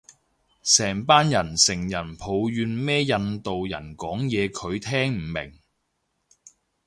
[0.63, 5.59] 成班人成人抱怨咩印度人講嘢佢聽唔明